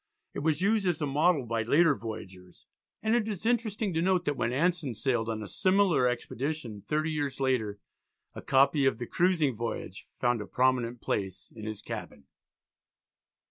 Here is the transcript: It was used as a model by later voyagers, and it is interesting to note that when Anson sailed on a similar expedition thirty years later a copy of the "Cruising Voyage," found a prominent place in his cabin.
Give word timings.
It 0.33 0.39
was 0.39 0.63
used 0.63 0.87
as 0.87 0.99
a 0.99 1.05
model 1.05 1.45
by 1.45 1.61
later 1.61 1.93
voyagers, 1.93 2.65
and 3.03 3.13
it 3.15 3.27
is 3.27 3.45
interesting 3.45 3.93
to 3.93 4.01
note 4.01 4.25
that 4.25 4.35
when 4.35 4.51
Anson 4.51 4.95
sailed 4.95 5.29
on 5.29 5.43
a 5.43 5.47
similar 5.47 6.07
expedition 6.07 6.81
thirty 6.81 7.11
years 7.11 7.39
later 7.39 7.77
a 8.33 8.41
copy 8.41 8.85
of 8.87 8.97
the 8.97 9.05
"Cruising 9.05 9.55
Voyage," 9.55 10.07
found 10.19 10.41
a 10.41 10.47
prominent 10.47 11.01
place 11.01 11.53
in 11.55 11.65
his 11.67 11.83
cabin. 11.83 12.25